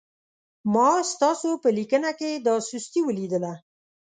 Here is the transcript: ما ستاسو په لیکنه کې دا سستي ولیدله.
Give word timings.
ما 0.73 0.89
ستاسو 1.13 1.49
په 1.63 1.69
لیکنه 1.77 2.09
کې 2.19 2.31
دا 2.45 2.55
سستي 2.69 3.01
ولیدله. 3.05 3.53